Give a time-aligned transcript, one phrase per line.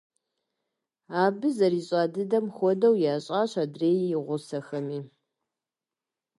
[1.23, 4.99] Абы зэрищӀа дыдэм хуэдэу ящӀащ адрей и гъусэхэми.